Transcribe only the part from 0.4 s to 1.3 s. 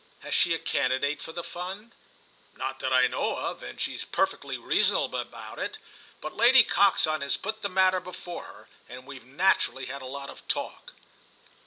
a candidate